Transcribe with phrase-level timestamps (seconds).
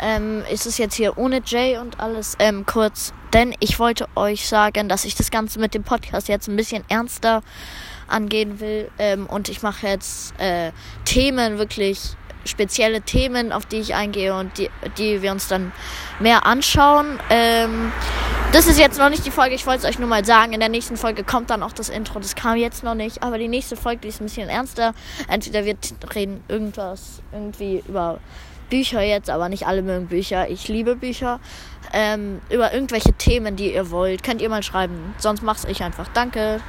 [0.00, 4.48] ähm, ist es jetzt hier ohne Jay und alles ähm, kurz, denn ich wollte euch
[4.48, 7.42] sagen, dass ich das Ganze mit dem Podcast jetzt ein bisschen ernster
[8.06, 10.72] angehen will ähm, und ich mache jetzt äh,
[11.04, 15.72] Themen wirklich spezielle Themen, auf die ich eingehe und die, die wir uns dann
[16.18, 17.18] mehr anschauen.
[17.30, 17.92] Ähm,
[18.52, 20.54] das ist jetzt noch nicht die Folge, ich wollte es euch nur mal sagen.
[20.54, 22.18] In der nächsten Folge kommt dann auch das Intro.
[22.18, 24.94] Das kam jetzt noch nicht, aber die nächste Folge die ist ein bisschen ernster.
[25.28, 25.76] Entweder wir
[26.14, 28.18] reden irgendwas irgendwie über
[28.70, 30.48] Bücher jetzt, aber nicht alle mögen Bücher.
[30.48, 31.40] Ich liebe Bücher.
[31.92, 35.14] Ähm, über irgendwelche Themen, die ihr wollt, könnt ihr mal schreiben.
[35.18, 36.08] Sonst mach's ich einfach.
[36.12, 36.60] Danke.